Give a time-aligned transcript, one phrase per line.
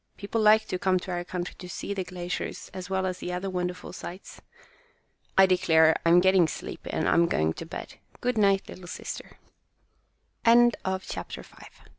[0.17, 3.31] People like to come to our country to see the glaciers as well as the
[3.31, 4.41] other wonderful sights.
[5.37, 7.99] I declare, I'm getting sleepy and I am going to bed.
[8.19, 9.37] Good night, little sister."
[10.43, 11.67] CHAPTER VI.